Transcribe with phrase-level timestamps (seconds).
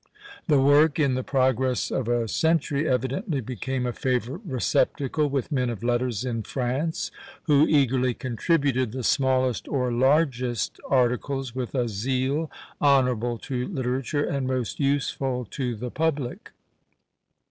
[0.47, 5.69] The work, in the progress of a century, evidently became a favourite receptacle with men
[5.69, 7.11] of letters in France,
[7.43, 12.49] who eagerly contributed the smallest or largest articles with a zeal
[12.81, 16.49] honourable to literature and most useful to the public.